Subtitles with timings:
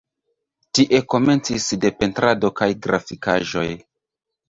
[0.77, 3.71] Tie komencis de pentrado kaj grafikaĵoj.